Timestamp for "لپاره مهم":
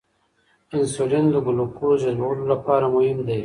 2.53-3.19